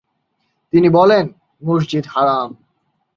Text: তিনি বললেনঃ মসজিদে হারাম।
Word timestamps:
তিনি 0.73 0.87
বললেনঃ 0.89 1.31
মসজিদে 1.61 2.09
হারাম। 2.13 2.49